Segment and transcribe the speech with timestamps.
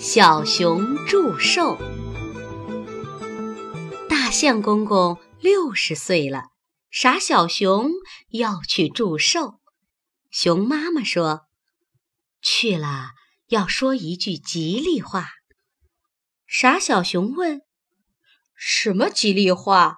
[0.00, 1.76] 小熊祝寿。
[4.08, 6.44] 大象公公六十岁了，
[6.88, 7.90] 傻小熊
[8.30, 9.58] 要去祝寿。
[10.30, 11.46] 熊妈妈说
[12.40, 13.10] ：“去了
[13.48, 15.30] 要说一句吉利话。”
[16.46, 17.62] 傻小熊问
[18.54, 19.96] ：“什么吉利话？”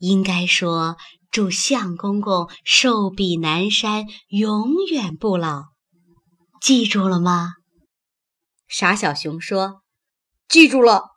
[0.00, 0.96] 应该说
[1.30, 5.64] ：“祝象公公寿比南山，永远不老。”
[6.62, 7.52] 记住了吗？
[8.68, 9.82] 傻小熊说
[10.48, 11.16] ：“记住了。”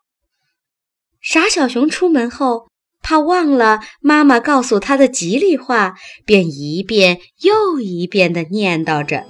[1.21, 2.69] 傻小熊出门后，
[3.01, 9.25] 怕忘了妈妈告诉他的吉利话，便一遍又一遍地念叨着：“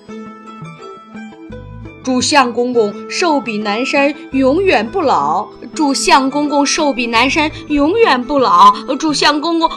[2.05, 5.49] 祝相公公寿比南山，永远不老。
[5.73, 8.75] 祝相公公寿比南山，永远不老。
[8.95, 9.69] 祝相公公……”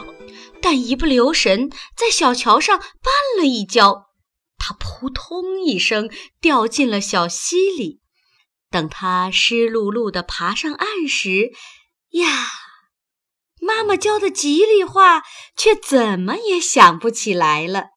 [0.61, 4.11] 但一不留神，在小桥上绊了一跤。
[4.59, 6.09] 他扑通一声
[6.41, 8.02] 掉进了小溪里。
[8.73, 11.53] 等他湿漉漉地爬上岸时，
[12.11, 12.27] 呀，
[13.61, 15.23] 妈妈教的吉利话
[15.57, 17.91] 却怎么也想不起来了。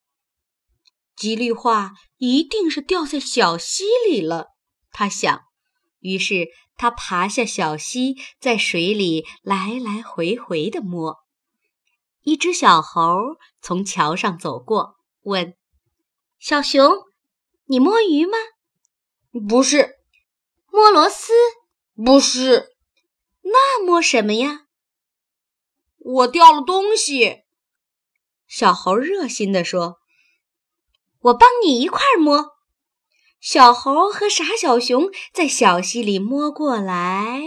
[1.15, 4.49] 吉利话一定是掉在小溪里了，
[4.91, 5.41] 他想。
[6.01, 11.17] 于是他爬下小溪，在水里来来回回地摸。
[12.21, 15.55] 一只小猴从桥上走过，问。
[16.37, 16.91] 小熊，
[17.65, 18.37] 你摸鱼吗？
[19.47, 19.95] 不是。
[20.75, 21.31] 摸螺丝？
[21.95, 22.75] 不是。
[23.43, 24.65] 那摸什么呀？
[25.97, 27.43] 我掉了东西。
[28.45, 29.99] 小猴热心地说
[31.21, 32.49] ：“我帮你一块儿摸。”
[33.39, 37.41] 小猴和傻小熊在小溪里摸过来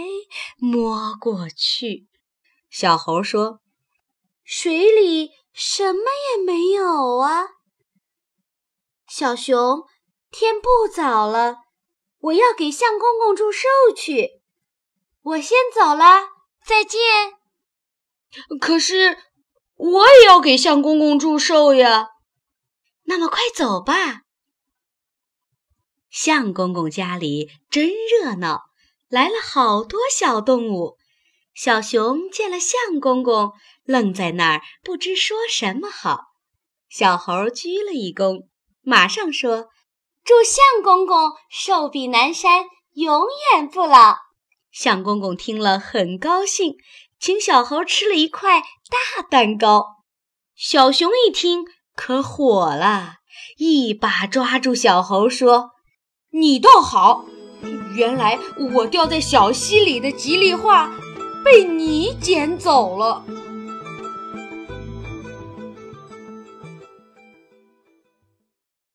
[0.57, 2.07] 摸过去。
[2.71, 3.59] 小猴说
[4.43, 7.45] ：“水里什么也没有啊。”
[9.07, 9.83] 小熊，
[10.31, 11.57] 天不早了，
[12.19, 14.41] 我要给相公公祝寿去。
[15.21, 16.29] 我先走了，
[16.65, 16.99] 再见。
[18.59, 19.17] 可是
[19.75, 22.09] 我也要给相公公祝寿呀。
[23.03, 24.21] 那么快走吧。
[26.09, 28.63] 相公公家里真热闹，
[29.07, 30.97] 来了好多小动物。
[31.53, 36.25] 小熊见了相公公，愣在那儿，不知说什么好。
[36.89, 38.47] 小猴鞠了一躬。
[38.81, 39.69] 马上说
[40.29, 44.15] ：“祝相公公寿比南山，永远不老。”
[44.71, 46.75] 相公公听了很高兴，
[47.19, 49.87] 请小猴吃了一块大蛋糕。
[50.55, 53.13] 小熊一听可火了，
[53.57, 55.71] 一把抓住小猴说
[56.29, 57.25] ：“你倒好，
[57.95, 58.37] 原来
[58.75, 60.91] 我掉在小溪里的吉利话
[61.43, 63.25] 被你捡走了。”